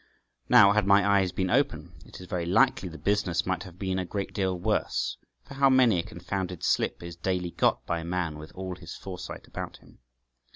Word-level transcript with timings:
Now, 0.49 0.71
had 0.71 0.87
my 0.87 1.07
eyes 1.07 1.31
been 1.31 1.51
open, 1.51 1.93
it 2.07 2.19
is 2.19 2.25
very 2.25 2.47
likely 2.47 2.89
the 2.89 2.97
business 2.97 3.45
might 3.45 3.61
have 3.61 3.77
been 3.77 3.99
a 3.99 4.03
great 4.03 4.33
deal 4.33 4.57
worse, 4.59 5.15
for 5.43 5.53
how 5.53 5.69
many 5.69 5.99
a 5.99 6.03
confounded 6.03 6.63
slip 6.63 7.03
is 7.03 7.15
daily 7.15 7.51
got 7.51 7.85
by 7.85 8.01
man 8.01 8.39
with 8.39 8.51
all 8.55 8.75
his 8.75 8.95
foresight 8.95 9.45
about 9.45 9.77
him. 9.77 9.99